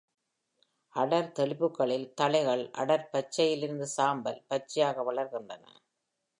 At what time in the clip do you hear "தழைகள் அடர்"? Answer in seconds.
2.13-3.07